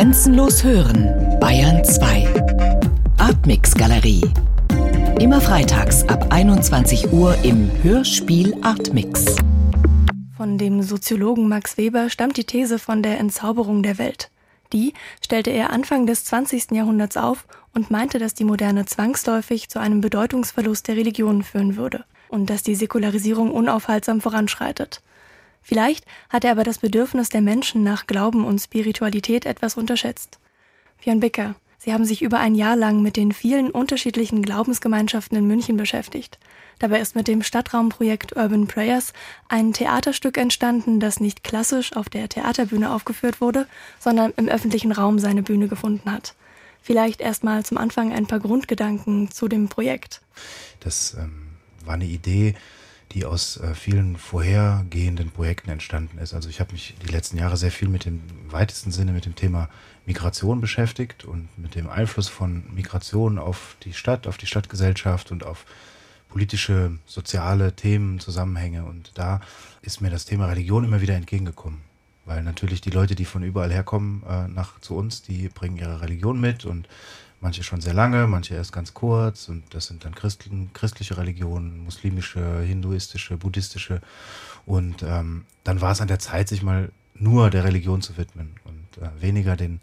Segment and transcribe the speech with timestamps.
[0.00, 2.26] Grenzenlos hören, Bayern 2.
[3.18, 4.22] Artmix Galerie.
[5.20, 9.36] Immer freitags ab 21 Uhr im Hörspiel Artmix.
[10.34, 14.30] Von dem Soziologen Max Weber stammt die These von der Entzauberung der Welt.
[14.72, 16.70] Die stellte er Anfang des 20.
[16.70, 22.04] Jahrhunderts auf und meinte, dass die Moderne zwangsläufig zu einem Bedeutungsverlust der Religionen führen würde
[22.30, 25.02] und dass die Säkularisierung unaufhaltsam voranschreitet.
[25.62, 30.38] Vielleicht hat er aber das Bedürfnis der Menschen nach Glauben und Spiritualität etwas unterschätzt.
[31.02, 35.46] Björn Bicker, Sie haben sich über ein Jahr lang mit den vielen unterschiedlichen Glaubensgemeinschaften in
[35.46, 36.38] München beschäftigt.
[36.78, 39.14] Dabei ist mit dem Stadtraumprojekt Urban Prayers
[39.48, 43.66] ein Theaterstück entstanden, das nicht klassisch auf der Theaterbühne aufgeführt wurde,
[43.98, 46.34] sondern im öffentlichen Raum seine Bühne gefunden hat.
[46.82, 50.20] Vielleicht erstmal zum Anfang ein paar Grundgedanken zu dem Projekt.
[50.80, 51.48] Das ähm,
[51.84, 52.56] war eine Idee,
[53.12, 56.32] die aus äh, vielen vorhergehenden Projekten entstanden ist.
[56.32, 59.34] Also ich habe mich die letzten Jahre sehr viel mit dem weitesten Sinne mit dem
[59.34, 59.68] Thema
[60.06, 65.44] Migration beschäftigt und mit dem Einfluss von Migration auf die Stadt, auf die Stadtgesellschaft und
[65.44, 65.66] auf
[66.28, 68.84] politische, soziale Themen, Zusammenhänge.
[68.84, 69.40] Und da
[69.82, 71.80] ist mir das Thema Religion immer wieder entgegengekommen.
[72.24, 76.00] Weil natürlich die Leute, die von überall herkommen äh, nach zu uns, die bringen ihre
[76.00, 76.86] Religion mit und
[77.40, 81.84] manche schon sehr lange, manche erst ganz kurz und das sind dann Christen, christliche Religionen,
[81.84, 84.00] muslimische, hinduistische, buddhistische
[84.66, 88.54] und ähm, dann war es an der Zeit, sich mal nur der Religion zu widmen
[88.64, 89.80] und äh, weniger den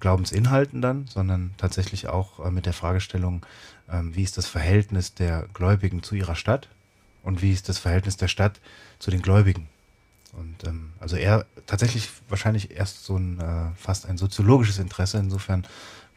[0.00, 3.46] Glaubensinhalten dann, sondern tatsächlich auch äh, mit der Fragestellung,
[3.90, 6.68] ähm, wie ist das Verhältnis der Gläubigen zu ihrer Stadt
[7.22, 8.60] und wie ist das Verhältnis der Stadt
[8.98, 9.68] zu den Gläubigen.
[10.32, 15.18] Und ähm, also eher tatsächlich wahrscheinlich erst so ein äh, fast ein soziologisches Interesse.
[15.18, 15.66] Insofern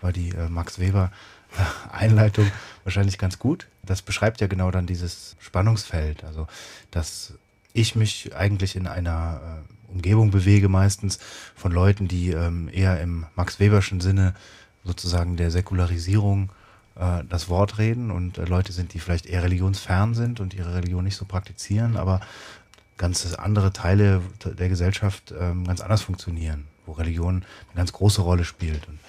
[0.02, 1.12] war die äh, Max Weber
[1.58, 2.50] äh, Einleitung
[2.84, 3.68] wahrscheinlich ganz gut.
[3.84, 6.24] Das beschreibt ja genau dann dieses Spannungsfeld.
[6.24, 6.48] Also,
[6.92, 7.34] dass
[7.74, 11.20] ich mich eigentlich in einer äh, Umgebung bewege, meistens
[11.56, 14.34] von Leuten, die ähm, eher im Max Weberschen Sinne
[14.84, 16.52] sozusagen der Säkularisierung
[16.96, 20.76] äh, das Wort reden und äh, Leute sind, die vielleicht eher religionsfern sind und ihre
[20.76, 22.22] Religion nicht so praktizieren, aber
[22.98, 28.46] ganz andere Teile der Gesellschaft ähm, ganz anders funktionieren, wo Religion eine ganz große Rolle
[28.46, 28.88] spielt.
[28.88, 29.00] Und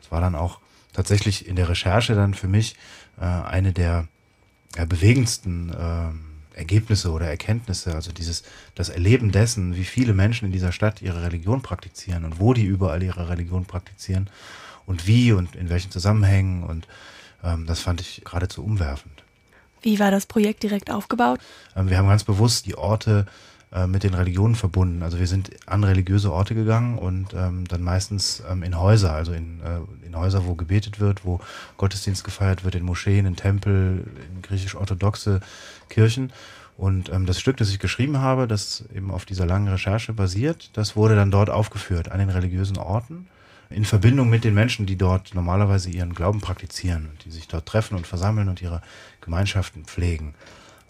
[0.00, 0.58] das war dann auch
[0.92, 2.76] tatsächlich in der Recherche dann für mich
[3.20, 4.08] äh, eine der
[4.76, 8.42] äh, bewegendsten äh, Ergebnisse oder Erkenntnisse, also dieses
[8.74, 12.64] das Erleben dessen, wie viele Menschen in dieser Stadt ihre Religion praktizieren und wo die
[12.64, 14.30] überall ihre Religion praktizieren
[14.86, 16.88] und wie und in welchen Zusammenhängen und
[17.44, 19.15] ähm, das fand ich geradezu umwerfend.
[19.82, 21.40] Wie war das Projekt direkt aufgebaut?
[21.74, 23.26] Ähm, wir haben ganz bewusst die Orte
[23.72, 25.02] äh, mit den Religionen verbunden.
[25.02, 29.32] Also wir sind an religiöse Orte gegangen und ähm, dann meistens ähm, in Häuser, also
[29.32, 31.40] in, äh, in Häuser, wo gebetet wird, wo
[31.76, 34.04] Gottesdienst gefeiert wird, in Moscheen, in Tempel,
[34.34, 35.40] in griechisch-orthodoxe
[35.88, 36.32] Kirchen.
[36.76, 40.70] Und ähm, das Stück, das ich geschrieben habe, das eben auf dieser langen Recherche basiert,
[40.74, 43.26] das wurde dann dort aufgeführt, an den religiösen Orten,
[43.70, 47.96] in Verbindung mit den Menschen, die dort normalerweise ihren Glauben praktizieren, die sich dort treffen
[47.96, 48.82] und versammeln und ihre
[49.20, 50.34] Gemeinschaften pflegen.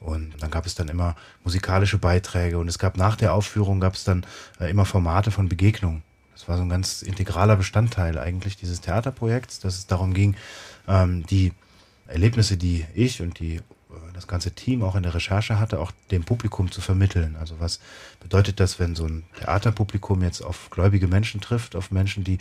[0.01, 3.95] Und dann gab es dann immer musikalische Beiträge und es gab nach der Aufführung gab
[3.95, 4.27] es dann
[4.61, 6.03] äh, immer Formate von Begegnungen.
[6.35, 10.37] Das war so ein ganz integraler Bestandteil eigentlich dieses Theaterprojekts, dass es darum ging,
[10.87, 11.53] ähm, die
[12.07, 13.63] Erlebnisse, die ich und die
[14.17, 17.37] das ganze Team auch in der Recherche hatte, auch dem Publikum zu vermitteln.
[17.39, 17.79] Also was
[18.21, 22.39] bedeutet das, wenn so ein Theaterpublikum jetzt auf gläubige Menschen trifft, auf Menschen, die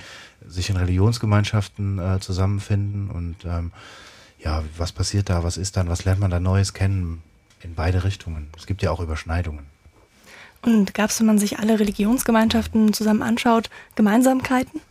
[0.47, 3.71] sich in Religionsgemeinschaften äh, zusammenfinden und ähm,
[4.39, 7.21] ja, was passiert da, was ist dann, was lernt man da Neues kennen?
[7.65, 8.47] in beide Richtungen.
[8.57, 9.65] Es gibt ja auch Überschneidungen.
[10.61, 14.81] Und gab es, wenn man sich alle Religionsgemeinschaften zusammen anschaut, Gemeinsamkeiten?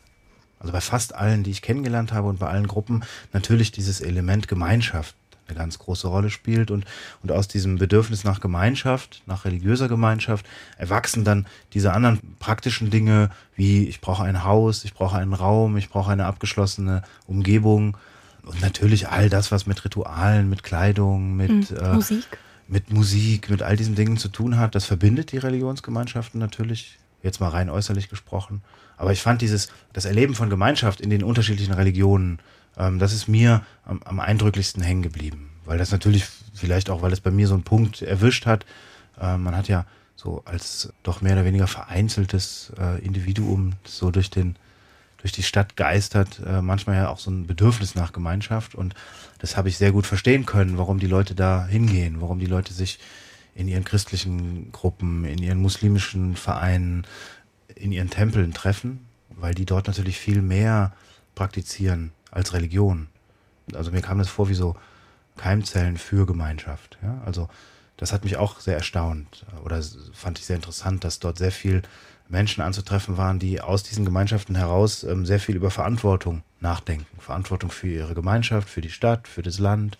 [0.60, 4.48] Also bei fast allen, die ich kennengelernt habe und bei allen Gruppen natürlich dieses Element
[4.48, 5.14] Gemeinschaft
[5.46, 6.84] eine ganz große Rolle spielt und,
[7.22, 10.46] und aus diesem Bedürfnis nach Gemeinschaft, nach religiöser Gemeinschaft,
[10.78, 15.76] erwachsen dann diese anderen praktischen Dinge wie ich brauche ein Haus, ich brauche einen Raum,
[15.76, 17.96] ich brauche eine abgeschlossene Umgebung
[18.42, 21.76] und natürlich all das, was mit Ritualen, mit Kleidung, mit mhm.
[21.76, 22.38] äh, Musik
[22.68, 24.74] mit Musik, mit all diesen Dingen zu tun hat.
[24.74, 28.62] Das verbindet die Religionsgemeinschaften natürlich, jetzt mal rein äußerlich gesprochen.
[28.96, 32.38] Aber ich fand dieses, das Erleben von Gemeinschaft in den unterschiedlichen Religionen,
[32.78, 35.50] ähm, das ist mir am, am eindrücklichsten hängen geblieben.
[35.64, 38.66] Weil das natürlich, vielleicht auch, weil es bei mir so einen Punkt erwischt hat.
[39.20, 39.86] Äh, man hat ja
[40.16, 44.56] so als doch mehr oder weniger vereinzeltes äh, Individuum so durch den
[45.24, 48.74] durch die Stadt geistert, äh, manchmal ja auch so ein Bedürfnis nach Gemeinschaft.
[48.74, 48.94] Und
[49.38, 52.74] das habe ich sehr gut verstehen können, warum die Leute da hingehen, warum die Leute
[52.74, 52.98] sich
[53.54, 57.06] in ihren christlichen Gruppen, in ihren muslimischen Vereinen,
[57.74, 60.92] in ihren Tempeln treffen, weil die dort natürlich viel mehr
[61.34, 63.08] praktizieren als Religion.
[63.72, 64.76] Also mir kam das vor wie so
[65.36, 66.98] Keimzellen für Gemeinschaft.
[67.02, 67.22] Ja?
[67.24, 67.48] Also
[67.96, 69.80] das hat mich auch sehr erstaunt oder
[70.12, 71.82] fand ich sehr interessant, dass dort sehr viel
[72.28, 77.06] Menschen anzutreffen waren, die aus diesen Gemeinschaften heraus ähm, sehr viel über Verantwortung nachdenken.
[77.20, 79.98] Verantwortung für ihre Gemeinschaft, für die Stadt, für das Land,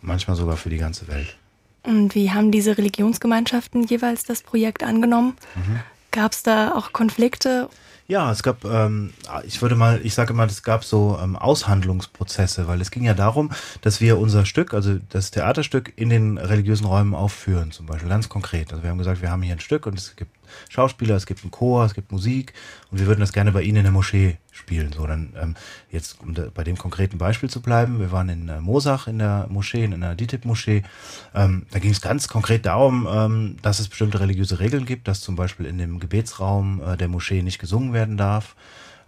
[0.00, 1.36] manchmal sogar für die ganze Welt.
[1.82, 5.36] Und wie haben diese Religionsgemeinschaften jeweils das Projekt angenommen?
[5.54, 5.80] Mhm.
[6.10, 7.68] Gab es da auch Konflikte?
[8.10, 9.12] Ja, es gab, ähm,
[9.44, 13.12] ich würde mal, ich sage immer, es gab so ähm, Aushandlungsprozesse, weil es ging ja
[13.12, 13.50] darum,
[13.82, 18.30] dass wir unser Stück, also das Theaterstück, in den religiösen Räumen aufführen, zum Beispiel ganz
[18.30, 18.72] konkret.
[18.72, 20.37] Also wir haben gesagt, wir haben hier ein Stück und es gibt
[20.68, 22.52] Schauspieler, es gibt einen Chor, es gibt Musik
[22.90, 24.92] und wir würden das gerne bei Ihnen in der Moschee spielen.
[24.92, 25.54] So, dann ähm,
[25.90, 29.18] jetzt um da, bei dem konkreten Beispiel zu bleiben, wir waren in äh, Mosach in
[29.18, 30.82] der Moschee, in der DITIB-Moschee.
[31.34, 35.20] Ähm, da ging es ganz konkret darum, ähm, dass es bestimmte religiöse Regeln gibt, dass
[35.20, 38.54] zum Beispiel in dem Gebetsraum äh, der Moschee nicht gesungen werden darf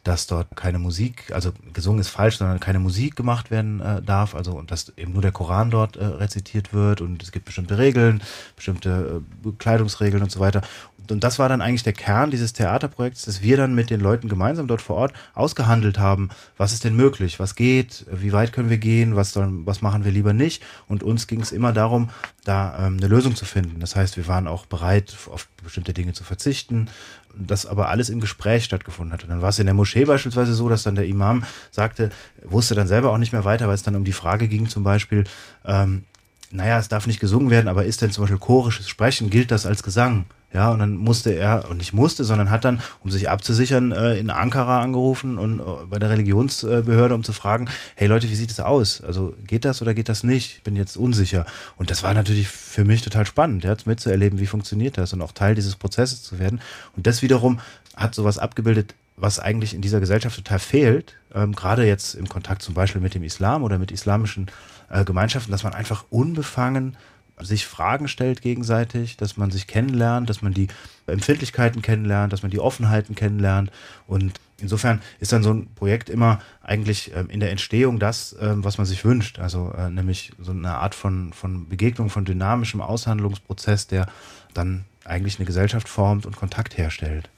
[0.04, 4.34] dass dort keine Musik, also gesungen ist falsch, sondern keine Musik gemacht werden äh, darf,
[4.34, 7.76] also und dass eben nur der Koran dort äh, rezitiert wird und es gibt bestimmte
[7.76, 8.22] Regeln,
[8.56, 10.62] bestimmte äh, Kleidungsregeln und so weiter
[11.10, 14.28] und das war dann eigentlich der Kern dieses Theaterprojekts, dass wir dann mit den Leuten
[14.28, 18.70] gemeinsam dort vor Ort ausgehandelt haben, was ist denn möglich, was geht, wie weit können
[18.70, 20.62] wir gehen, was, sollen, was machen wir lieber nicht.
[20.88, 22.10] Und uns ging es immer darum,
[22.44, 23.80] da ähm, eine Lösung zu finden.
[23.80, 26.88] Das heißt, wir waren auch bereit, auf bestimmte Dinge zu verzichten,
[27.34, 29.22] das aber alles im Gespräch stattgefunden hat.
[29.22, 32.10] Und dann war es in der Moschee beispielsweise so, dass dann der Imam sagte,
[32.44, 34.82] wusste dann selber auch nicht mehr weiter, weil es dann um die Frage ging zum
[34.82, 35.24] Beispiel,
[35.64, 36.04] ähm,
[36.50, 39.66] naja, es darf nicht gesungen werden, aber ist denn zum Beispiel chorisches Sprechen, gilt das
[39.66, 40.24] als Gesang?
[40.52, 44.18] Ja, und dann musste er, und nicht musste, sondern hat dann, um sich abzusichern, äh,
[44.18, 48.50] in Ankara angerufen und äh, bei der Religionsbehörde, um zu fragen, hey Leute, wie sieht
[48.50, 49.00] es aus?
[49.00, 50.56] Also geht das oder geht das nicht?
[50.56, 51.46] Ich bin jetzt unsicher.
[51.76, 55.32] Und das war natürlich für mich total spannend, ja, mitzuerleben, wie funktioniert das und auch
[55.32, 56.60] Teil dieses Prozesses zu werden.
[56.96, 57.60] Und das wiederum
[57.94, 62.62] hat sowas abgebildet, was eigentlich in dieser Gesellschaft total fehlt, ähm, gerade jetzt im Kontakt
[62.62, 64.50] zum Beispiel mit dem Islam oder mit islamischen
[64.88, 66.96] äh, Gemeinschaften, dass man einfach unbefangen
[67.42, 70.68] sich Fragen stellt gegenseitig, dass man sich kennenlernt, dass man die
[71.06, 73.70] Empfindlichkeiten kennenlernt, dass man die Offenheiten kennenlernt.
[74.06, 78.64] Und insofern ist dann so ein Projekt immer eigentlich ähm, in der Entstehung das, ähm,
[78.64, 79.38] was man sich wünscht.
[79.38, 84.06] Also äh, nämlich so eine Art von, von Begegnung, von dynamischem Aushandlungsprozess, der
[84.54, 87.28] dann eigentlich eine Gesellschaft formt und Kontakt herstellt.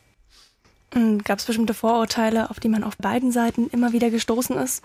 [1.25, 4.84] Gab es bestimmte Vorurteile, auf die man auf beiden Seiten immer wieder gestoßen ist?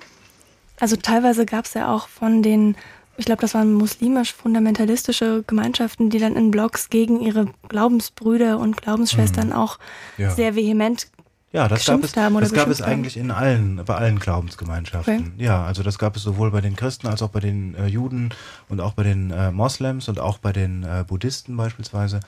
[0.79, 2.75] Also teilweise gab es ja auch von den
[3.17, 9.47] ich glaube, das waren muslimisch-fundamentalistische Gemeinschaften, die dann in Blogs gegen ihre Glaubensbrüder und Glaubensschwestern
[9.47, 9.53] mhm.
[9.53, 9.79] auch
[10.17, 10.31] ja.
[10.31, 11.07] sehr vehement
[11.53, 15.33] ja, das gab es, das gab es eigentlich in allen, bei allen Glaubensgemeinschaften.
[15.33, 15.43] Okay.
[15.43, 18.33] Ja, also das gab es sowohl bei den Christen als auch bei den äh, Juden
[18.67, 22.19] und auch bei den äh, Moslems und auch bei den äh, Buddhisten beispielsweise.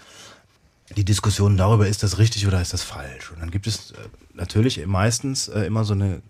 [0.96, 3.32] Die Diskussion darüber, ist das richtig oder ist das falsch?
[3.32, 3.96] Und dann gibt es äh,
[4.34, 6.22] natürlich meistens äh, immer so eine, äh,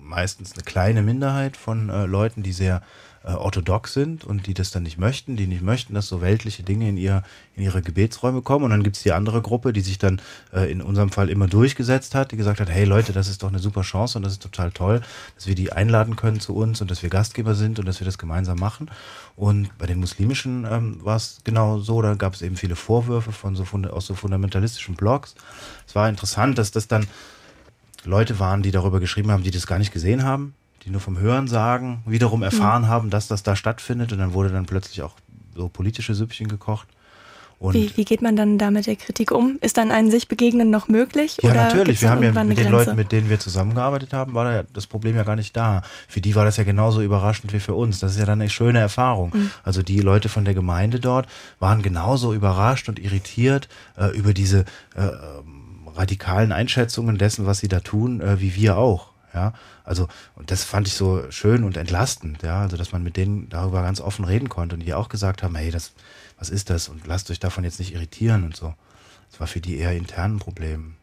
[0.00, 2.82] meistens eine kleine Minderheit von Leuten, die sehr
[3.28, 6.62] äh, orthodox sind und die das dann nicht möchten, die nicht möchten, dass so weltliche
[6.62, 7.22] Dinge in, ihr,
[7.56, 8.64] in ihre Gebetsräume kommen.
[8.64, 11.46] Und dann gibt es die andere Gruppe, die sich dann äh, in unserem Fall immer
[11.46, 14.32] durchgesetzt hat, die gesagt hat, hey Leute, das ist doch eine super Chance und das
[14.32, 15.02] ist total toll,
[15.34, 18.06] dass wir die einladen können zu uns und dass wir Gastgeber sind und dass wir
[18.06, 18.90] das gemeinsam machen.
[19.36, 23.32] Und bei den muslimischen ähm, war es genau so, da gab es eben viele Vorwürfe
[23.32, 25.34] von so, aus so fundamentalistischen Blogs.
[25.86, 27.06] Es war interessant, dass das dann
[28.04, 30.54] Leute waren, die darüber geschrieben haben, die das gar nicht gesehen haben,
[30.88, 32.88] die nur vom Hören sagen, wiederum erfahren mhm.
[32.88, 35.14] haben, dass das da stattfindet und dann wurde dann plötzlich auch
[35.54, 36.88] so politische Süppchen gekocht.
[37.60, 39.58] Wie, wie, geht man dann da mit der Kritik um?
[39.60, 41.38] Ist dann ein sich begegnen noch möglich?
[41.42, 42.00] Ja, natürlich.
[42.00, 45.16] Wir haben ja mit den Leuten, mit denen wir zusammengearbeitet haben, war da das Problem
[45.16, 45.82] ja gar nicht da.
[46.06, 47.98] Für die war das ja genauso überraschend wie für uns.
[47.98, 49.32] Das ist ja dann eine schöne Erfahrung.
[49.34, 49.50] Mhm.
[49.64, 51.26] Also die Leute von der Gemeinde dort
[51.58, 54.64] waren genauso überrascht und irritiert äh, über diese
[54.94, 55.08] äh,
[55.96, 59.17] radikalen Einschätzungen dessen, was sie da tun, äh, wie wir auch.
[59.38, 59.52] Ja,
[59.84, 63.48] also, und das fand ich so schön und entlastend, ja, also, dass man mit denen
[63.48, 65.92] darüber ganz offen reden konnte und die auch gesagt haben, hey, das,
[66.38, 66.88] was ist das?
[66.88, 68.74] Und lasst euch davon jetzt nicht irritieren und so.
[69.30, 70.94] Das war für die eher internen Probleme.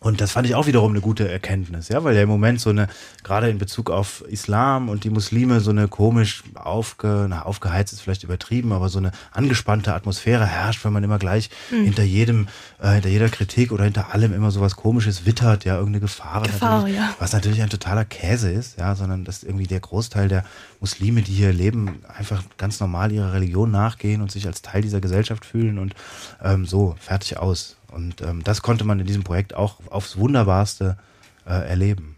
[0.00, 2.68] Und das fand ich auch wiederum eine gute Erkenntnis, ja, weil ja im Moment so
[2.68, 2.88] eine,
[3.22, 8.02] gerade in Bezug auf Islam und die Muslime, so eine komisch aufge, na, aufgeheizt ist
[8.02, 11.84] vielleicht übertrieben, aber so eine angespannte Atmosphäre herrscht, wenn man immer gleich mhm.
[11.84, 12.48] hinter jedem,
[12.82, 16.42] äh, hinter jeder Kritik oder hinter allem immer so was komisches wittert, ja, irgendeine Gefahr,
[16.42, 17.14] Gefahr natürlich, ja.
[17.18, 20.44] was natürlich ein totaler Käse ist, ja, sondern dass irgendwie der Großteil der
[20.80, 25.00] Muslime, die hier leben, einfach ganz normal ihrer Religion nachgehen und sich als Teil dieser
[25.00, 25.94] Gesellschaft fühlen und
[26.42, 27.76] ähm, so, fertig aus.
[27.94, 30.98] Und ähm, das konnte man in diesem Projekt auch aufs Wunderbarste
[31.46, 32.16] äh, erleben.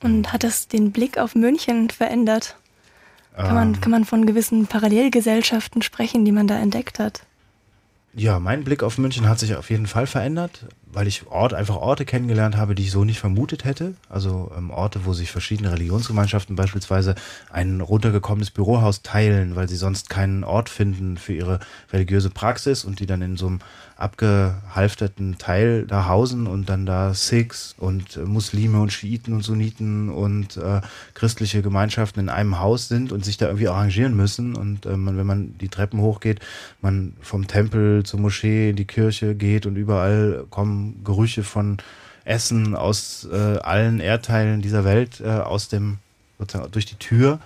[0.00, 2.56] Und hat das den Blick auf München verändert?
[3.36, 3.80] Kann, man, ähm.
[3.80, 7.22] kann man von gewissen Parallelgesellschaften sprechen, die man da entdeckt hat?
[8.14, 11.76] Ja, mein Blick auf München hat sich auf jeden Fall verändert, weil ich Ort, einfach
[11.76, 13.94] Orte kennengelernt habe, die ich so nicht vermutet hätte.
[14.08, 17.14] Also ähm, Orte, wo sich verschiedene Religionsgemeinschaften beispielsweise
[17.50, 21.60] ein runtergekommenes Bürohaus teilen, weil sie sonst keinen Ort finden für ihre
[21.92, 23.60] religiöse Praxis und die dann in so einem
[23.96, 30.10] abgehalfterten Teil da hausen und dann da Sikhs und äh, Muslime und Schiiten und Sunniten
[30.10, 30.80] und äh,
[31.14, 34.56] christliche Gemeinschaften in einem Haus sind und sich da irgendwie arrangieren müssen.
[34.56, 36.40] Und äh, man, wenn man die Treppen hochgeht,
[36.80, 41.78] man vom Tempel zur Moschee in die Kirche geht und überall kommen Gerüche von
[42.24, 45.98] Essen aus äh, allen Erdteilen dieser Welt äh, aus dem
[46.72, 47.38] durch die Tür.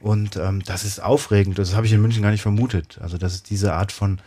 [0.00, 1.58] Und ähm, das ist aufregend.
[1.58, 2.98] Das habe ich in München gar nicht vermutet.
[3.00, 4.20] Also, dass es diese Art von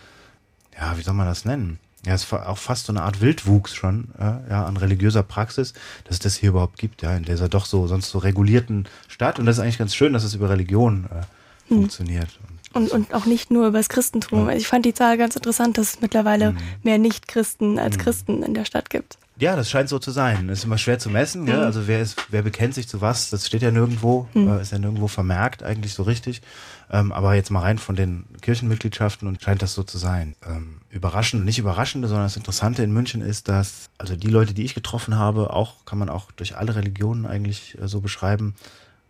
[0.80, 1.80] ja, wie soll man das nennen?
[2.06, 5.74] Ja, es ist auch fast so eine Art Wildwuchs schon, äh, ja, an religiöser Praxis,
[6.06, 9.40] dass es das hier überhaupt gibt, ja, in dieser doch so sonst so regulierten Stadt.
[9.40, 11.24] Und das ist eigentlich ganz schön, dass es über Religion äh,
[11.70, 11.78] hm.
[11.80, 12.30] funktioniert.
[12.78, 14.50] Und, und auch nicht nur über das Christentum.
[14.50, 14.56] Ja.
[14.56, 16.58] Ich fand die Zahl ganz interessant, dass es mittlerweile mhm.
[16.84, 18.02] mehr Nicht-Christen als mhm.
[18.02, 19.18] Christen in der Stadt gibt.
[19.40, 20.50] Ja, das scheint so zu sein.
[20.50, 21.44] Ist immer schwer zu messen.
[21.44, 21.48] Mhm.
[21.50, 21.62] Ja?
[21.62, 23.30] Also wer, ist, wer bekennt sich zu was?
[23.30, 24.48] Das steht ja nirgendwo, mhm.
[24.48, 26.42] äh, ist ja nirgendwo vermerkt eigentlich so richtig.
[26.90, 30.36] Ähm, aber jetzt mal rein von den Kirchenmitgliedschaften und scheint das so zu sein.
[30.48, 34.64] Ähm, überraschend, nicht überraschende, sondern das Interessante in München ist, dass also die Leute, die
[34.64, 38.56] ich getroffen habe, auch kann man auch durch alle Religionen eigentlich äh, so beschreiben,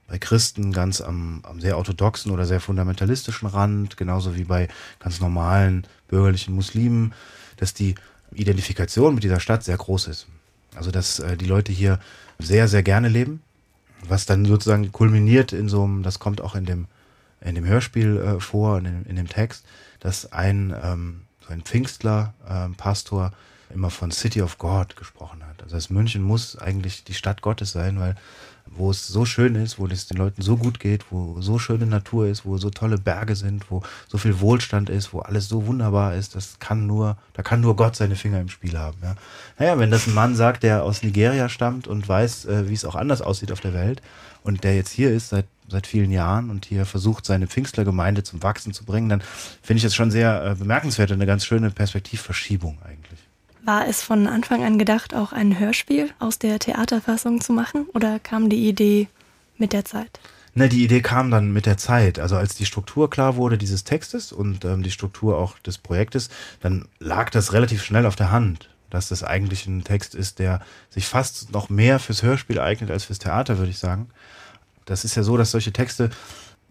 [0.07, 5.19] bei Christen ganz am, am sehr orthodoxen oder sehr fundamentalistischen Rand, genauso wie bei ganz
[5.19, 7.13] normalen bürgerlichen Muslimen,
[7.57, 7.95] dass die
[8.33, 10.27] Identifikation mit dieser Stadt sehr groß ist.
[10.75, 11.99] Also dass äh, die Leute hier
[12.39, 13.41] sehr, sehr gerne leben,
[14.07, 16.87] was dann sozusagen kulminiert in so einem, das kommt auch in dem,
[17.41, 19.65] in dem Hörspiel äh, vor, in dem, in dem Text,
[19.99, 23.33] dass ein, ähm, so ein Pfingstler, äh, Pastor,
[23.73, 25.61] immer von City of God gesprochen hat.
[25.63, 28.15] Also das München muss eigentlich die Stadt Gottes sein, weil
[28.75, 31.85] wo es so schön ist, wo es den Leuten so gut geht, wo so schöne
[31.85, 35.65] Natur ist, wo so tolle Berge sind, wo so viel Wohlstand ist, wo alles so
[35.65, 38.97] wunderbar ist, das kann nur, da kann nur Gott seine Finger im Spiel haben.
[39.01, 39.15] Ja.
[39.59, 42.85] Naja, wenn das ein Mann sagt, der aus Nigeria stammt und weiß, äh, wie es
[42.85, 44.01] auch anders aussieht auf der Welt
[44.43, 48.41] und der jetzt hier ist seit seit vielen Jahren und hier versucht, seine Pfingstlergemeinde zum
[48.41, 49.21] Wachsen zu bringen, dann
[49.61, 53.16] finde ich das schon sehr äh, bemerkenswert und eine ganz schöne Perspektivverschiebung eigentlich.
[53.67, 58.17] War es von Anfang an gedacht, auch ein Hörspiel aus der Theaterfassung zu machen oder
[58.17, 59.09] kam die Idee
[59.57, 60.21] mit der Zeit?
[60.55, 62.17] Ne, die Idee kam dann mit der Zeit.
[62.17, 66.29] Also als die Struktur klar wurde dieses Textes und ähm, die Struktur auch des Projektes,
[66.61, 70.61] dann lag das relativ schnell auf der Hand, dass das eigentlich ein Text ist, der
[70.89, 74.07] sich fast noch mehr fürs Hörspiel eignet als fürs Theater, würde ich sagen.
[74.85, 76.09] Das ist ja so, dass solche Texte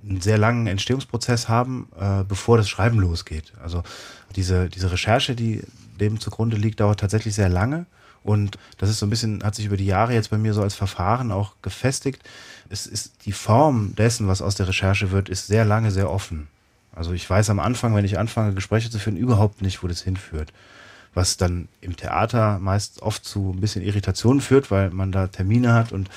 [0.02, 3.52] einen sehr langen Entstehungsprozess haben, äh, bevor das Schreiben losgeht.
[3.62, 3.82] Also
[4.34, 5.62] diese, diese Recherche, die
[5.96, 7.86] dem zugrunde liegt, dauert tatsächlich sehr lange.
[8.22, 10.62] Und das ist so ein bisschen, hat sich über die Jahre jetzt bei mir so
[10.62, 12.22] als Verfahren auch gefestigt.
[12.68, 16.48] Es ist die Form dessen, was aus der Recherche wird, ist sehr lange sehr offen.
[16.92, 20.02] Also ich weiß am Anfang, wenn ich anfange, Gespräche zu führen, überhaupt nicht, wo das
[20.02, 20.52] hinführt.
[21.16, 25.72] Was dann im Theater meist oft zu ein bisschen Irritationen führt, weil man da Termine
[25.72, 26.10] hat und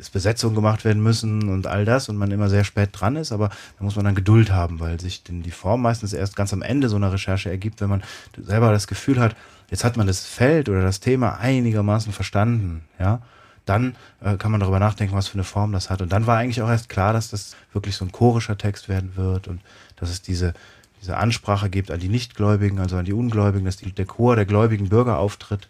[0.00, 3.32] es Besetzungen gemacht werden müssen und all das und man immer sehr spät dran ist,
[3.32, 6.52] aber da muss man dann Geduld haben, weil sich denn die Form meistens erst ganz
[6.54, 8.02] am Ende so einer Recherche ergibt, wenn man
[8.36, 9.36] selber das Gefühl hat,
[9.70, 13.20] jetzt hat man das Feld oder das Thema einigermaßen verstanden, ja,
[13.66, 16.00] dann äh, kann man darüber nachdenken, was für eine Form das hat.
[16.00, 19.16] Und dann war eigentlich auch erst klar, dass das wirklich so ein chorischer Text werden
[19.16, 19.60] wird und
[19.96, 20.54] dass es diese,
[21.06, 24.44] diese Ansprache gibt an die Nichtgläubigen, also an die Ungläubigen, dass die, der Chor der
[24.44, 25.68] gläubigen Bürger auftritt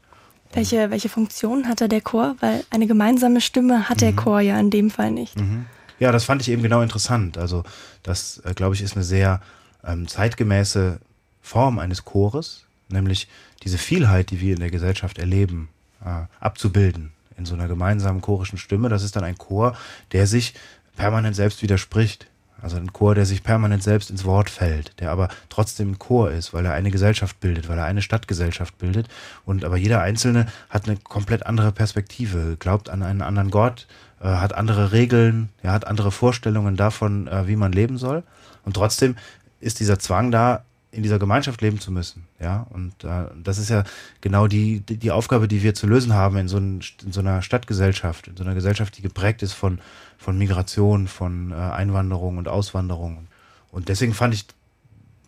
[0.52, 2.37] welche, welche Funktion hatte der Chor?
[2.40, 4.16] Weil eine gemeinsame Stimme hat der mhm.
[4.16, 5.38] Chor ja in dem Fall nicht.
[5.38, 5.66] Mhm.
[5.99, 7.37] Ja, das fand ich eben genau interessant.
[7.37, 7.64] Also
[8.02, 9.40] das, äh, glaube ich, ist eine sehr
[9.85, 10.99] ähm, zeitgemäße
[11.43, 13.28] Form eines Chores, nämlich
[13.62, 15.69] diese Vielheit, die wir in der Gesellschaft erleben,
[16.05, 18.88] äh, abzubilden in so einer gemeinsamen chorischen Stimme.
[18.88, 19.76] Das ist dann ein Chor,
[20.12, 20.55] der sich
[20.97, 22.28] permanent selbst widerspricht.
[22.66, 26.32] Also ein Chor, der sich permanent selbst ins Wort fällt, der aber trotzdem ein Chor
[26.32, 29.06] ist, weil er eine Gesellschaft bildet, weil er eine Stadtgesellschaft bildet.
[29.44, 33.87] Und aber jeder Einzelne hat eine komplett andere Perspektive, glaubt an einen anderen Gott,
[34.20, 38.25] äh, hat andere Regeln, ja, hat andere Vorstellungen davon, äh, wie man leben soll.
[38.64, 39.14] Und trotzdem
[39.61, 40.64] ist dieser Zwang da,
[40.97, 42.26] in dieser Gemeinschaft leben zu müssen.
[42.41, 43.85] Ja, und äh, das ist ja
[44.21, 47.43] genau die, die, Aufgabe, die wir zu lösen haben in so, ein, in so einer
[47.43, 49.81] Stadtgesellschaft, in so einer Gesellschaft, die geprägt ist von,
[50.17, 53.29] von Migration, von äh, Einwanderung und Auswanderung.
[53.71, 54.47] Und deswegen fand ich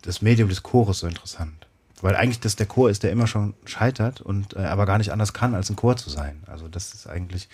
[0.01, 1.67] das Medium des Chores so interessant.
[2.01, 5.11] Weil eigentlich das der Chor ist, der immer schon scheitert und äh, aber gar nicht
[5.11, 6.41] anders kann, als ein Chor zu sein.
[6.47, 7.49] Also das ist eigentlich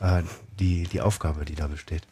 [0.00, 0.22] äh,
[0.58, 2.02] die, die Aufgabe, die da besteht.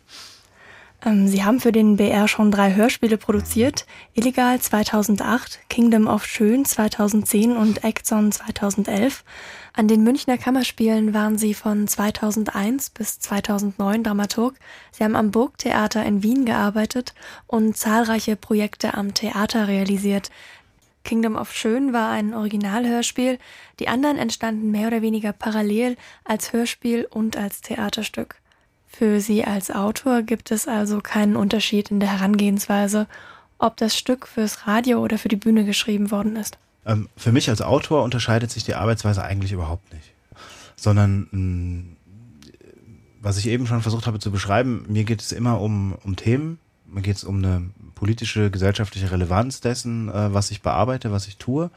[1.04, 3.86] Ähm, Sie haben für den BR schon drei Hörspiele produziert.
[4.14, 9.24] Illegal 2008, Kingdom of Schön 2010 und Exxon 2011.
[9.72, 14.56] An den Münchner Kammerspielen waren Sie von 2001 bis 2009 Dramaturg.
[14.90, 17.14] Sie haben am Burgtheater in Wien gearbeitet
[17.46, 20.30] und zahlreiche Projekte am Theater realisiert.
[21.04, 23.38] Kingdom of Schön war ein Originalhörspiel,
[23.78, 28.37] die anderen entstanden mehr oder weniger parallel als Hörspiel und als Theaterstück.
[28.88, 33.06] Für Sie als Autor gibt es also keinen Unterschied in der Herangehensweise,
[33.58, 36.58] ob das Stück fürs Radio oder für die Bühne geschrieben worden ist.
[36.86, 40.12] Ähm, für mich als Autor unterscheidet sich die Arbeitsweise eigentlich überhaupt nicht,
[40.74, 41.96] sondern mh, mm,
[43.20, 46.58] was ich eben schon versucht habe zu beschreiben, mir geht es immer um, um Themen,
[46.86, 51.36] mir geht es um eine politische, gesellschaftliche Relevanz dessen, äh, was ich bearbeite, was ich
[51.36, 51.70] tue.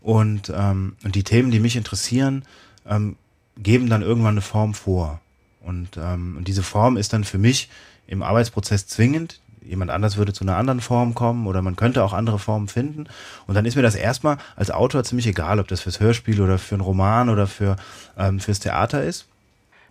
[0.00, 2.44] Und, ähm, und die Themen, die mich interessieren,
[2.86, 3.16] ähm,
[3.56, 5.20] geben dann irgendwann eine Form vor.
[5.60, 7.68] Und, ähm, und diese Form ist dann für mich
[8.06, 9.40] im Arbeitsprozess zwingend.
[9.62, 13.06] Jemand anders würde zu einer anderen Form kommen oder man könnte auch andere Formen finden.
[13.46, 16.58] Und dann ist mir das erstmal als Autor ziemlich egal, ob das fürs Hörspiel oder
[16.58, 17.76] für einen Roman oder für,
[18.16, 19.26] ähm, fürs Theater ist.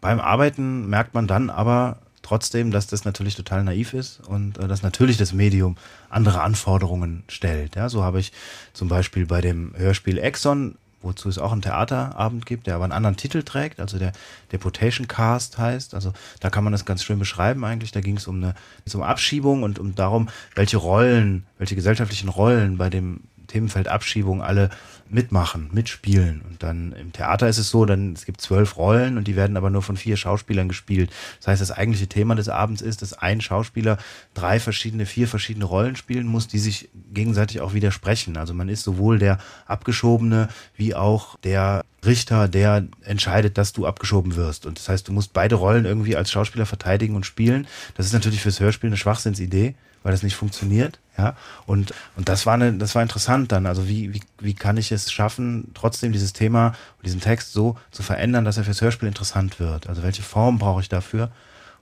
[0.02, 4.68] Beim Arbeiten merkt man dann aber trotzdem, dass das natürlich total naiv ist und äh,
[4.68, 5.78] dass natürlich das Medium
[6.10, 7.76] andere Anforderungen stellt.
[7.76, 8.34] Ja, so habe ich
[8.74, 12.94] zum Beispiel bei dem Hörspiel Exxon wozu es auch einen Theaterabend gibt, der aber einen
[12.94, 14.13] anderen Titel trägt, also der
[14.51, 15.94] Deportation Cast heißt.
[15.94, 17.92] Also da kann man das ganz schön beschreiben eigentlich.
[17.92, 18.56] Da ging es um eine
[18.94, 24.70] um Abschiebung und um darum, welche Rollen, welche gesellschaftlichen Rollen bei dem Themenfeld Abschiebung alle
[25.10, 26.42] mitmachen, mitspielen.
[26.42, 29.58] Und dann im Theater ist es so, dann es gibt zwölf Rollen und die werden
[29.58, 31.12] aber nur von vier Schauspielern gespielt.
[31.40, 33.98] Das heißt, das eigentliche Thema des Abends ist, dass ein Schauspieler
[34.34, 38.38] drei verschiedene, vier verschiedene Rollen spielen muss, die sich gegenseitig auch widersprechen.
[38.38, 44.36] Also man ist sowohl der Abgeschobene wie auch der Richter, der entscheidet, dass du abgeschoben
[44.36, 44.66] wirst.
[44.66, 47.68] Und das heißt, du musst beide Rollen irgendwie als Schauspieler verteidigen und spielen.
[47.96, 51.00] Das ist natürlich fürs Hörspiel eine Schwachsinnsidee, weil das nicht funktioniert.
[51.18, 53.66] Ja, und, und das war eine, das war interessant dann.
[53.66, 58.04] Also wie, wie, wie kann ich es schaffen, trotzdem dieses Thema diesen Text so zu
[58.04, 59.88] verändern, dass er fürs Hörspiel interessant wird?
[59.88, 61.32] Also welche Form brauche ich dafür?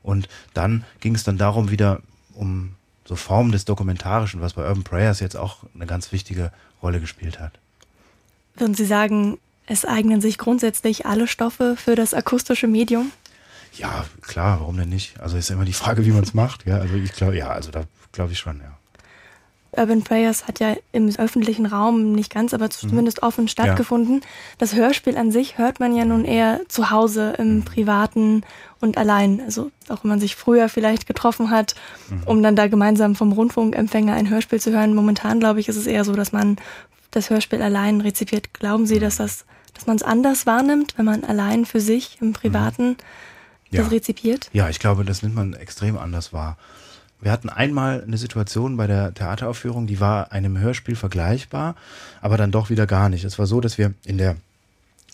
[0.03, 2.01] Und dann ging es dann darum, wieder
[2.33, 6.51] um so Formen des Dokumentarischen, was bei Urban Prayers jetzt auch eine ganz wichtige
[6.81, 7.59] Rolle gespielt hat.
[8.55, 9.37] Würden Sie sagen,
[9.67, 13.11] es eignen sich grundsätzlich alle Stoffe für das akustische Medium?
[13.73, 15.19] Ja, klar, warum denn nicht?
[15.19, 16.65] Also ist immer die Frage, wie man es macht.
[16.65, 18.77] Ja, also ich glaube, ja, also da glaube ich schon, ja.
[19.77, 23.27] Urban Prayers hat ja im öffentlichen Raum nicht ganz, aber zumindest mhm.
[23.27, 24.21] offen stattgefunden.
[24.21, 24.27] Ja.
[24.57, 27.63] Das Hörspiel an sich hört man ja nun eher zu Hause im mhm.
[27.63, 28.43] Privaten
[28.79, 29.41] und allein.
[29.41, 31.75] Also auch wenn man sich früher vielleicht getroffen hat,
[32.09, 32.23] mhm.
[32.25, 34.93] um dann da gemeinsam vom Rundfunkempfänger ein Hörspiel zu hören.
[34.95, 36.57] Momentan glaube ich, ist es eher so, dass man
[37.11, 38.53] das Hörspiel allein rezipiert.
[38.53, 42.33] Glauben Sie, dass das, dass man es anders wahrnimmt, wenn man allein für sich im
[42.33, 42.97] Privaten mhm.
[43.71, 43.81] ja.
[43.81, 44.49] das rezipiert?
[44.53, 46.57] Ja, ich glaube, das nimmt man extrem anders wahr.
[47.21, 51.75] Wir hatten einmal eine Situation bei der Theateraufführung, die war einem Hörspiel vergleichbar,
[52.21, 53.23] aber dann doch wieder gar nicht.
[53.23, 54.35] Es war so, dass wir in der,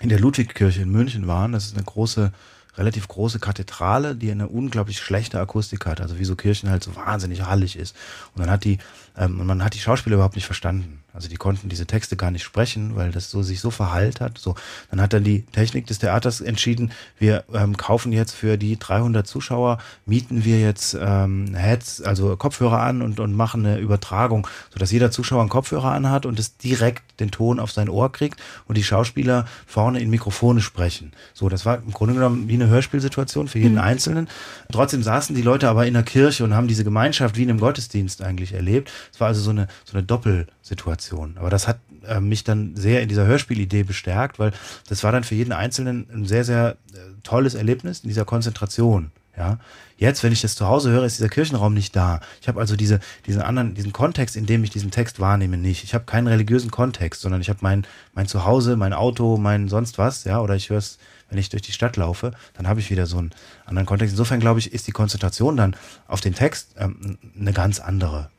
[0.02, 1.52] in der Ludwigkirche in München waren.
[1.52, 2.32] Das ist eine große,
[2.78, 6.02] relativ große Kathedrale, die eine unglaublich schlechte Akustik hat.
[6.02, 7.96] Also wie so Kirchen halt so wahnsinnig hallig ist.
[8.36, 8.80] Und dann hat die,
[9.18, 11.01] ähm, und man hat die Schauspieler überhaupt nicht verstanden.
[11.14, 14.38] Also die konnten diese Texte gar nicht sprechen, weil das so sich so verhallt hat.
[14.38, 14.56] So,
[14.90, 19.28] dann hat dann die Technik des Theaters entschieden, wir ähm, kaufen jetzt für die 300
[19.28, 24.80] Zuschauer mieten wir jetzt ähm, Heads, also Kopfhörer an und und machen eine Übertragung, so
[24.80, 28.40] dass jeder Zuschauer einen Kopfhörer anhat und es direkt den Ton auf sein Ohr kriegt
[28.68, 31.12] und die Schauspieler vorne in Mikrofone sprechen.
[31.34, 33.82] So, das war im Grunde genommen wie eine Hörspielsituation für jeden mhm.
[33.82, 34.28] Einzelnen.
[34.72, 37.60] Trotzdem saßen die Leute aber in der Kirche und haben diese Gemeinschaft wie in einem
[37.60, 38.92] Gottesdienst eigentlich erlebt.
[39.14, 41.01] Es war also so eine so eine Doppelsituation.
[41.02, 41.36] Situation.
[41.38, 44.52] Aber das hat äh, mich dann sehr in dieser Hörspielidee bestärkt, weil
[44.88, 49.12] das war dann für jeden Einzelnen ein sehr, sehr äh, tolles Erlebnis in dieser Konzentration.
[49.38, 49.60] Ja,
[49.98, 52.20] jetzt, wenn ich das zu Hause höre, ist dieser Kirchenraum nicht da.
[52.42, 55.86] Ich habe also diese, diesen anderen, diesen Kontext, in dem ich diesen Text wahrnehme, nicht.
[55.86, 59.98] Ich habe keinen religiösen Kontext, sondern ich habe mein, mein Zuhause, mein Auto, mein sonst
[59.98, 60.98] was, ja, oder ich höre es,
[61.30, 63.32] wenn ich durch die Stadt laufe, dann habe ich wieder so einen
[63.66, 64.12] anderen Kontext.
[64.12, 68.30] Insofern glaube ich, ist die Konzentration dann auf den Text ähm, eine ganz andere.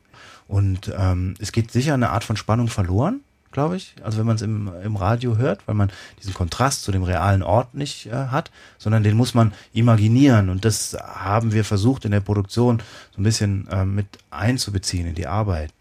[0.47, 3.95] Und ähm, es geht sicher eine Art von Spannung verloren, glaube ich.
[4.03, 7.43] Also wenn man es im, im Radio hört, weil man diesen Kontrast zu dem realen
[7.43, 10.49] Ort nicht äh, hat, sondern den muss man imaginieren.
[10.49, 15.15] Und das haben wir versucht in der Produktion so ein bisschen äh, mit einzubeziehen in
[15.15, 15.71] die Arbeit.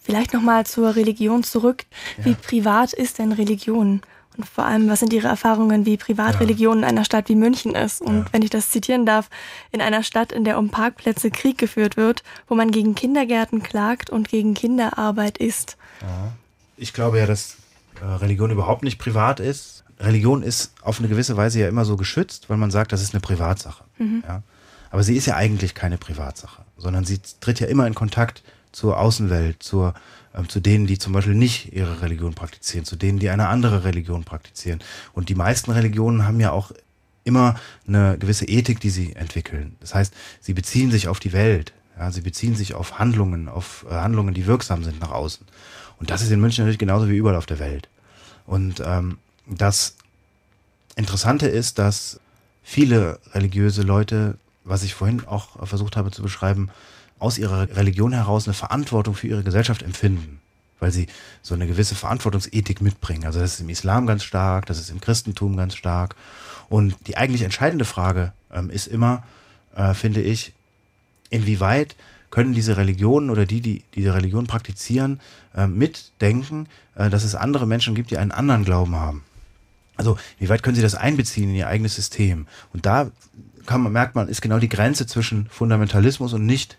[0.00, 1.84] Vielleicht nochmal zur Religion zurück.
[2.18, 2.24] Ja.
[2.24, 4.02] Wie privat ist denn Religion?
[4.36, 6.82] Und vor allem, was sind Ihre Erfahrungen, wie Privatreligion ja.
[6.82, 8.00] in einer Stadt wie München ist?
[8.00, 8.24] Und ja.
[8.32, 9.28] wenn ich das zitieren darf,
[9.72, 14.10] in einer Stadt, in der um Parkplätze Krieg geführt wird, wo man gegen Kindergärten klagt
[14.10, 15.76] und gegen Kinderarbeit ist.
[16.00, 16.32] Ja.
[16.76, 17.56] Ich glaube ja, dass
[18.00, 19.84] äh, Religion überhaupt nicht privat ist.
[20.00, 23.14] Religion ist auf eine gewisse Weise ja immer so geschützt, weil man sagt, das ist
[23.14, 23.84] eine Privatsache.
[23.98, 24.24] Mhm.
[24.26, 24.42] Ja?
[24.90, 28.42] Aber sie ist ja eigentlich keine Privatsache, sondern sie tritt ja immer in Kontakt
[28.72, 29.94] zur Außenwelt, zur
[30.34, 33.84] ähm, zu denen, die zum Beispiel nicht ihre Religion praktizieren, zu denen, die eine andere
[33.84, 34.80] Religion praktizieren.
[35.12, 36.72] Und die meisten Religionen haben ja auch
[37.24, 39.76] immer eine gewisse Ethik, die sie entwickeln.
[39.80, 41.72] Das heißt, sie beziehen sich auf die Welt.
[41.98, 45.46] Ja, sie beziehen sich auf Handlungen, auf äh, Handlungen, die wirksam sind nach außen.
[45.98, 47.88] Und das ist in München natürlich genauso wie überall auf der Welt.
[48.46, 49.96] Und ähm, das
[50.96, 52.18] Interessante ist, dass
[52.62, 56.70] viele religiöse Leute, was ich vorhin auch versucht habe zu beschreiben,
[57.22, 60.40] aus ihrer Religion heraus eine Verantwortung für ihre Gesellschaft empfinden,
[60.80, 61.06] weil sie
[61.40, 63.24] so eine gewisse Verantwortungsethik mitbringen.
[63.24, 66.16] Also das ist im Islam ganz stark, das ist im Christentum ganz stark.
[66.68, 69.22] Und die eigentlich entscheidende Frage ähm, ist immer,
[69.76, 70.52] äh, finde ich,
[71.30, 71.94] inwieweit
[72.30, 75.20] können diese Religionen oder die, die diese Religion praktizieren,
[75.54, 79.22] äh, mitdenken, äh, dass es andere Menschen gibt, die einen anderen Glauben haben.
[79.96, 82.46] Also, wie weit können sie das einbeziehen in ihr eigenes System?
[82.72, 83.10] Und da
[83.66, 86.78] kann man, merkt man, ist genau die Grenze zwischen Fundamentalismus und nicht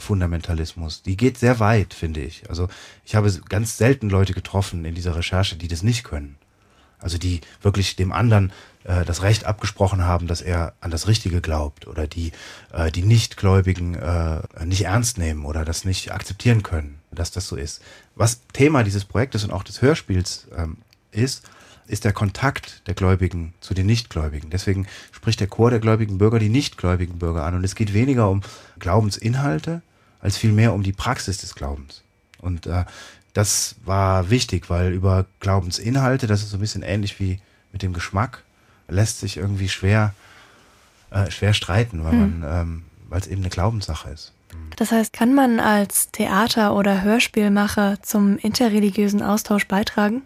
[0.00, 1.02] Fundamentalismus.
[1.02, 2.48] Die geht sehr weit, finde ich.
[2.48, 2.68] Also,
[3.04, 6.36] ich habe ganz selten Leute getroffen in dieser Recherche, die das nicht können.
[6.98, 8.52] Also, die wirklich dem anderen
[8.84, 12.32] äh, das Recht abgesprochen haben, dass er an das Richtige glaubt oder die
[12.72, 17.56] äh, die Nichtgläubigen äh, nicht ernst nehmen oder das nicht akzeptieren können, dass das so
[17.56, 17.82] ist.
[18.14, 20.78] Was Thema dieses Projektes und auch des Hörspiels ähm,
[21.10, 21.44] ist,
[21.90, 24.50] ist der Kontakt der Gläubigen zu den Nichtgläubigen.
[24.50, 27.54] Deswegen spricht der Chor der gläubigen Bürger die nichtgläubigen Bürger an.
[27.54, 28.42] Und es geht weniger um
[28.78, 29.82] Glaubensinhalte,
[30.20, 32.02] als vielmehr um die Praxis des Glaubens.
[32.38, 32.84] Und äh,
[33.32, 37.40] das war wichtig, weil über Glaubensinhalte, das ist so ein bisschen ähnlich wie
[37.72, 38.42] mit dem Geschmack,
[38.88, 40.14] lässt sich irgendwie schwer,
[41.10, 42.40] äh, schwer streiten, weil hm.
[42.40, 44.32] man, ähm, weil es eben eine Glaubenssache ist.
[44.76, 50.22] Das heißt, kann man als Theater- oder Hörspielmacher zum interreligiösen Austausch beitragen?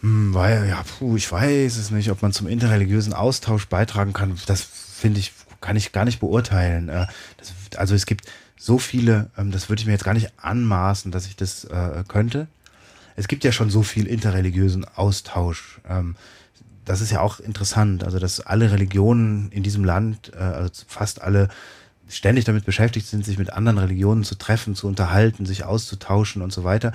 [0.00, 4.38] Hm, weil, ja, puh, ich weiß es nicht, ob man zum interreligiösen Austausch beitragen kann.
[4.46, 6.88] Das finde ich, kann ich gar nicht beurteilen.
[6.88, 7.06] Äh,
[7.38, 8.26] das, also es gibt
[8.58, 12.04] so viele, ähm, das würde ich mir jetzt gar nicht anmaßen, dass ich das äh,
[12.08, 12.48] könnte.
[13.14, 15.80] Es gibt ja schon so viel interreligiösen Austausch.
[15.88, 16.16] Ähm,
[16.84, 21.22] das ist ja auch interessant, also dass alle Religionen in diesem Land, äh, also fast
[21.22, 21.48] alle,
[22.08, 26.52] ständig damit beschäftigt sind, sich mit anderen Religionen zu treffen, zu unterhalten, sich auszutauschen und
[26.52, 26.92] so weiter.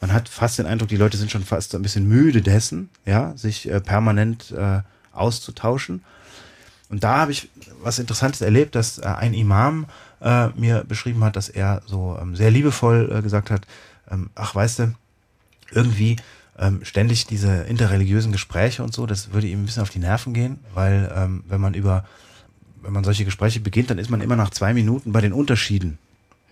[0.00, 3.36] Man hat fast den Eindruck, die Leute sind schon fast ein bisschen müde dessen, ja,
[3.36, 4.80] sich äh, permanent äh,
[5.12, 6.02] auszutauschen.
[6.88, 7.48] Und da habe ich
[7.82, 9.86] was Interessantes erlebt, dass äh, ein Imam
[10.22, 13.66] äh, mir beschrieben hat, dass er so ähm, sehr liebevoll äh, gesagt hat,
[14.10, 14.94] ähm, ach weißt du,
[15.70, 16.16] irgendwie
[16.58, 20.34] ähm, ständig diese interreligiösen Gespräche und so, das würde ihm ein bisschen auf die Nerven
[20.34, 22.04] gehen, weil ähm, wenn man über,
[22.82, 25.98] wenn man solche Gespräche beginnt, dann ist man immer nach zwei Minuten bei den Unterschieden.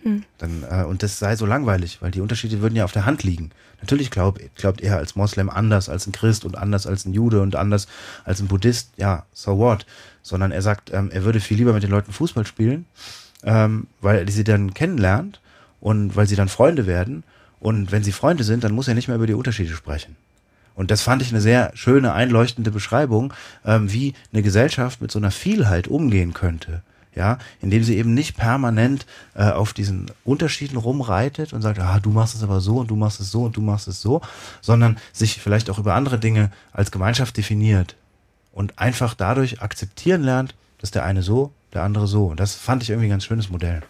[0.03, 0.23] Hm.
[0.39, 3.23] Dann, äh, und das sei so langweilig, weil die Unterschiede würden ja auf der Hand
[3.23, 3.51] liegen.
[3.81, 7.41] Natürlich glaub, glaubt er als Moslem anders als ein Christ und anders als ein Jude
[7.41, 7.87] und anders
[8.25, 9.85] als ein Buddhist, ja, so what?
[10.23, 12.85] Sondern er sagt, ähm, er würde viel lieber mit den Leuten Fußball spielen,
[13.43, 15.39] ähm, weil sie dann kennenlernt
[15.79, 17.23] und weil sie dann Freunde werden
[17.59, 20.15] und wenn sie Freunde sind, dann muss er nicht mehr über die Unterschiede sprechen.
[20.73, 23.33] Und das fand ich eine sehr schöne, einleuchtende Beschreibung,
[23.65, 26.81] ähm, wie eine Gesellschaft mit so einer Vielheit umgehen könnte.
[27.13, 32.09] Ja, indem sie eben nicht permanent äh, auf diesen Unterschieden rumreitet und sagt, ah, du
[32.09, 34.21] machst es aber so und du machst es so und du machst es so,
[34.61, 37.97] sondern sich vielleicht auch über andere Dinge als Gemeinschaft definiert
[38.53, 42.27] und einfach dadurch akzeptieren lernt, dass der eine so, der andere so.
[42.27, 43.81] Und das fand ich irgendwie ein ganz schönes Modell.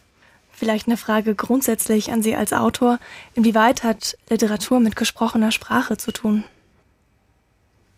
[0.52, 3.00] Vielleicht eine Frage grundsätzlich an Sie als Autor.
[3.34, 6.44] Inwieweit hat Literatur mit gesprochener Sprache zu tun?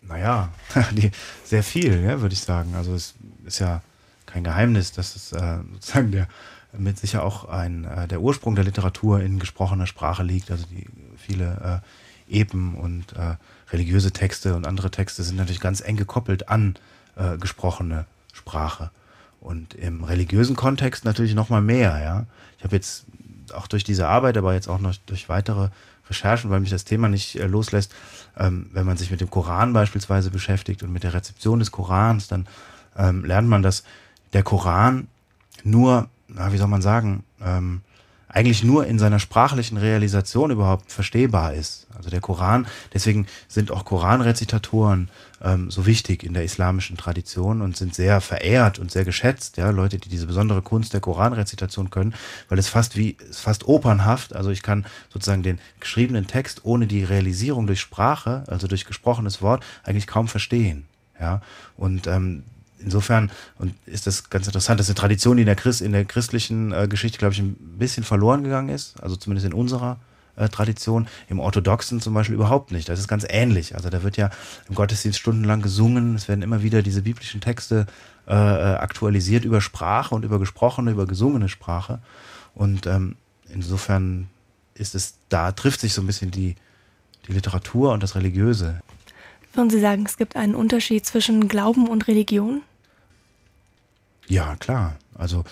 [0.02, 0.50] Naja,
[0.92, 1.10] die,
[1.44, 2.74] sehr viel, ja, würde ich sagen.
[2.74, 3.82] Also es ist ja
[4.26, 6.28] kein Geheimnis, dass es äh, sozusagen der
[6.76, 10.50] mit sicher auch ein äh, der Ursprung der Literatur in gesprochener Sprache liegt.
[10.50, 11.82] Also die viele
[12.28, 13.36] äh, Epen und äh,
[13.72, 16.76] religiöse Texte und andere Texte sind natürlich ganz eng gekoppelt an
[17.16, 18.90] äh, gesprochene Sprache.
[19.44, 22.24] Und im religiösen Kontext natürlich noch mal mehr, ja.
[22.56, 23.04] Ich habe jetzt
[23.52, 25.68] auch durch diese Arbeit, aber jetzt auch noch durch weitere
[26.08, 27.94] Recherchen, weil mich das Thema nicht äh, loslässt,
[28.38, 32.26] ähm, wenn man sich mit dem Koran beispielsweise beschäftigt und mit der Rezeption des Korans,
[32.26, 32.46] dann
[32.96, 33.84] ähm, lernt man, dass
[34.32, 35.08] der Koran
[35.62, 37.82] nur, na, wie soll man sagen, ähm,
[38.34, 41.86] eigentlich nur in seiner sprachlichen Realisation überhaupt verstehbar ist.
[41.96, 45.08] Also der Koran, deswegen sind auch Koranrezitatoren
[45.40, 49.70] ähm, so wichtig in der islamischen Tradition und sind sehr verehrt und sehr geschätzt, ja,
[49.70, 52.14] Leute, die diese besondere Kunst der Koranrezitation können,
[52.48, 56.88] weil es fast wie, es fast opernhaft, also ich kann sozusagen den geschriebenen Text ohne
[56.88, 60.86] die Realisierung durch Sprache, also durch gesprochenes Wort, eigentlich kaum verstehen.
[61.20, 61.40] Ja,
[61.76, 62.42] und ähm,
[62.78, 65.92] insofern und ist das ganz interessant, das ist eine Tradition, die in der, Christ, in
[65.92, 69.98] der christlichen äh, Geschichte, glaube ich, ein bisschen verloren gegangen ist, also zumindest in unserer
[70.36, 72.88] äh, Tradition, im Orthodoxen zum Beispiel überhaupt nicht.
[72.88, 73.74] Das ist ganz ähnlich.
[73.74, 74.30] Also da wird ja
[74.68, 77.86] im Gottesdienst stundenlang gesungen, es werden immer wieder diese biblischen Texte
[78.26, 82.00] äh, äh aktualisiert über Sprache und über gesprochene, über gesungene Sprache.
[82.54, 83.16] Und ähm,
[83.48, 84.28] insofern
[84.74, 86.56] ist es, da trifft sich so ein bisschen die,
[87.28, 88.80] die Literatur und das Religiöse.
[89.54, 92.62] Würden Sie sagen, es gibt einen Unterschied zwischen Glauben und Religion?
[94.26, 94.96] Ja, klar.
[95.14, 95.44] Also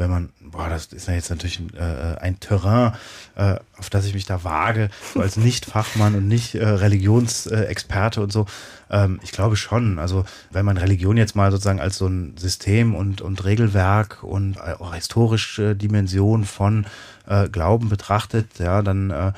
[0.00, 2.94] wenn man, boah, das ist ja jetzt natürlich ein, äh, ein Terrain,
[3.36, 8.32] äh, auf das ich mich da wage, so als Nicht-Fachmann und nicht äh, Religionsexperte und
[8.32, 8.46] so.
[8.90, 9.98] Ähm, ich glaube schon.
[9.98, 14.56] Also wenn man Religion jetzt mal sozusagen als so ein System und, und Regelwerk und
[14.56, 16.86] äh, auch historische Dimension von
[17.26, 19.32] äh, Glauben betrachtet, ja, dann äh,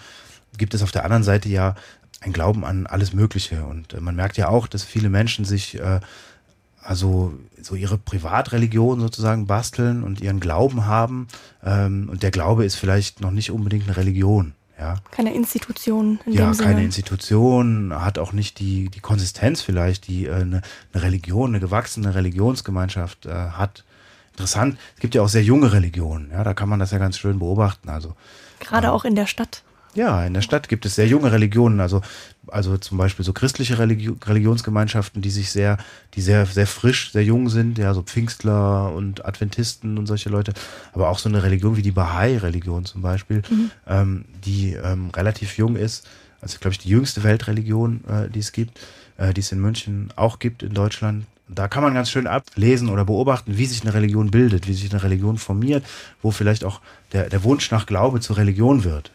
[0.57, 1.75] gibt es auf der anderen Seite ja
[2.23, 3.65] ein Glauben an alles Mögliche.
[3.65, 6.01] Und äh, man merkt ja auch, dass viele Menschen sich äh,
[6.83, 11.29] also so ihre Privatreligion sozusagen basteln und ihren Glauben haben.
[11.65, 14.55] Ähm, und der Glaube ist vielleicht noch nicht unbedingt eine Religion.
[14.79, 14.97] Ja.
[15.13, 16.69] Keine Institution in ja, dem Sinne.
[16.69, 21.51] Ja, keine Institution, hat auch nicht die, die Konsistenz vielleicht, die äh, eine, eine Religion,
[21.51, 23.85] eine gewachsene Religionsgemeinschaft äh, hat.
[24.33, 27.19] Interessant, es gibt ja auch sehr junge Religionen, ja, da kann man das ja ganz
[27.19, 27.91] schön beobachten.
[27.91, 28.15] Also,
[28.61, 29.63] Gerade ähm, auch in der Stadt.
[29.95, 32.01] Ja, in der Stadt gibt es sehr junge Religionen, also,
[32.47, 35.77] also zum Beispiel so christliche Religi Religionsgemeinschaften, die sich sehr,
[36.15, 40.55] die sehr, sehr frisch, sehr jung sind, ja, so Pfingstler und Adventisten und solche Leute,
[40.95, 43.71] aber auch so eine Religion wie die Bahai-Religion zum Beispiel, mhm.
[43.87, 46.09] ähm, die ähm, relativ jung ist,
[46.41, 48.81] also glaube ich die jüngste Weltreligion, äh, die es gibt,
[49.19, 51.27] äh, die es in München auch gibt in Deutschland.
[51.49, 54.91] Da kann man ganz schön ablesen oder beobachten, wie sich eine Religion bildet, wie sich
[54.91, 55.85] eine Religion formiert,
[56.23, 56.81] wo vielleicht auch
[57.13, 59.11] der, der Wunsch nach Glaube zur Religion wird.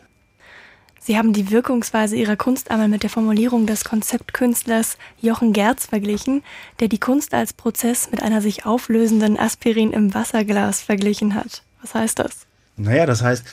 [1.07, 6.43] Sie haben die Wirkungsweise Ihrer Kunst einmal mit der Formulierung des Konzeptkünstlers Jochen Gerz verglichen,
[6.81, 11.63] der die Kunst als Prozess mit einer sich auflösenden Aspirin im Wasserglas verglichen hat.
[11.81, 12.45] Was heißt das?
[12.75, 13.45] Naja, das heißt,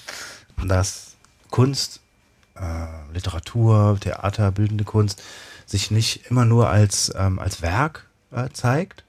[0.67, 1.14] dass
[1.51, 2.01] Kunst,
[2.57, 5.23] äh, Literatur, Theater, bildende Kunst
[5.64, 9.05] sich nicht immer nur als, ähm, als Werk äh, zeigt,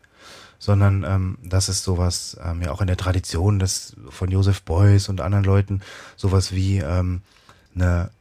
[0.59, 5.09] sondern ähm, dass es sowas ähm, ja auch in der Tradition des, von Joseph Beuys
[5.09, 5.81] und anderen Leuten
[6.15, 7.23] sowas wie ähm,
[7.73, 8.11] eine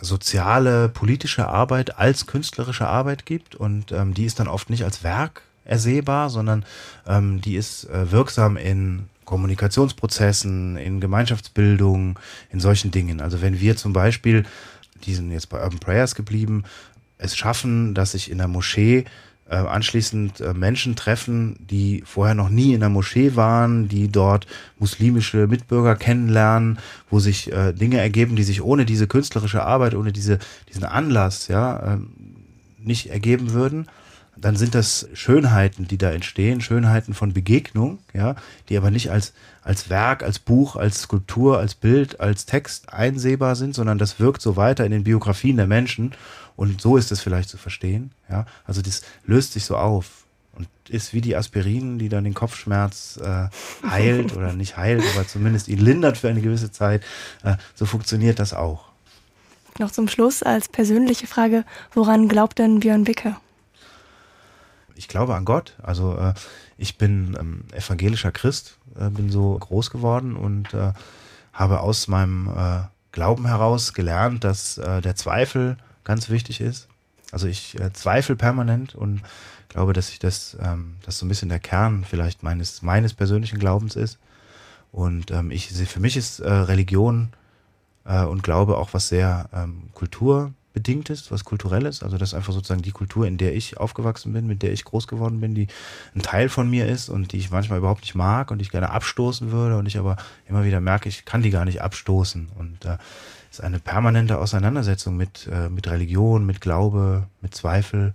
[0.00, 5.02] soziale, politische Arbeit als künstlerische Arbeit gibt und ähm, die ist dann oft nicht als
[5.02, 6.64] Werk ersehbar, sondern
[7.06, 12.18] ähm, die ist äh, wirksam in Kommunikationsprozessen, in Gemeinschaftsbildung,
[12.50, 13.20] in solchen Dingen.
[13.20, 14.46] Also wenn wir zum Beispiel,
[15.04, 16.64] die sind jetzt bei Urban Prayers geblieben,
[17.18, 19.04] es schaffen, dass sich in der Moschee
[19.48, 24.46] äh, anschließend äh, Menschen treffen, die vorher noch nie in der Moschee waren, die dort
[24.78, 26.78] muslimische Mitbürger kennenlernen,
[27.10, 31.48] wo sich äh, Dinge ergeben, die sich ohne diese künstlerische Arbeit, ohne diese, diesen Anlass,
[31.48, 31.98] ja, äh,
[32.78, 33.86] nicht ergeben würden
[34.40, 38.36] dann sind das Schönheiten, die da entstehen, Schönheiten von Begegnung, ja,
[38.68, 39.32] die aber nicht als,
[39.62, 44.42] als Werk, als Buch, als Skulptur, als Bild, als Text einsehbar sind, sondern das wirkt
[44.42, 46.12] so weiter in den Biografien der Menschen
[46.56, 48.12] und so ist es vielleicht zu verstehen.
[48.28, 48.46] Ja?
[48.66, 53.18] Also das löst sich so auf und ist wie die Aspirin, die dann den Kopfschmerz
[53.22, 53.48] äh,
[53.88, 57.02] heilt oder nicht heilt, aber zumindest ihn lindert für eine gewisse Zeit.
[57.44, 58.88] Äh, so funktioniert das auch.
[59.78, 61.64] Noch zum Schluss als persönliche Frage,
[61.94, 63.36] woran glaubt denn Björn Wicke?
[64.96, 65.76] Ich glaube an Gott.
[65.80, 66.34] Also äh,
[66.76, 70.92] ich bin ähm, evangelischer Christ, äh, bin so groß geworden und äh,
[71.52, 72.80] habe aus meinem äh,
[73.12, 76.88] Glauben heraus gelernt, dass der Zweifel ganz wichtig ist.
[77.32, 79.22] Also ich äh, zweifle permanent und
[79.68, 83.58] glaube, dass ich das, ähm, das so ein bisschen der Kern vielleicht meines, meines persönlichen
[83.58, 84.18] Glaubens ist.
[84.92, 87.28] Und ähm, ich für mich ist äh, Religion
[88.04, 92.02] äh, und Glaube auch was sehr ähm, kulturbedingtes, was kulturelles.
[92.02, 94.84] Also das ist einfach sozusagen die Kultur, in der ich aufgewachsen bin, mit der ich
[94.84, 95.66] groß geworden bin, die
[96.14, 98.90] ein Teil von mir ist und die ich manchmal überhaupt nicht mag und ich gerne
[98.90, 100.16] abstoßen würde und ich aber
[100.48, 102.48] immer wieder merke, ich kann die gar nicht abstoßen.
[102.58, 102.96] Und äh,
[103.50, 108.12] ist eine permanente Auseinandersetzung mit, äh, mit Religion, mit Glaube, mit Zweifel.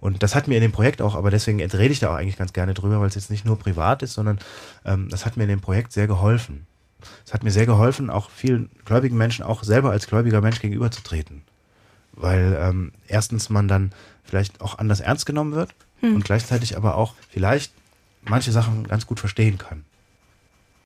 [0.00, 2.36] Und das hat mir in dem Projekt auch, aber deswegen rede ich da auch eigentlich
[2.36, 4.38] ganz gerne drüber, weil es jetzt nicht nur privat ist, sondern
[4.84, 6.66] ähm, das hat mir in dem Projekt sehr geholfen.
[7.24, 11.42] Es hat mir sehr geholfen, auch vielen gläubigen Menschen auch selber als gläubiger Mensch gegenüberzutreten.
[12.12, 13.92] Weil ähm, erstens man dann
[14.24, 16.16] vielleicht auch anders ernst genommen wird hm.
[16.16, 17.72] und gleichzeitig aber auch vielleicht
[18.22, 19.84] manche Sachen ganz gut verstehen kann.